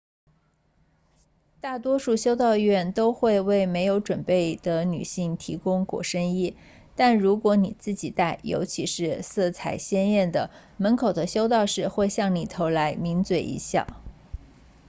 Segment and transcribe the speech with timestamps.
[1.61, 6.55] 大多数修道院都会为没有准备的女性提供裹身衣
[6.95, 13.85] 但如果你自己带尤其是颜色鲜艳的门口的修道士会向你投来抿嘴一笑